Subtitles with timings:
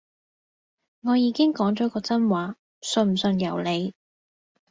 [1.01, 3.93] 我已經講咗個真話，信唔信由你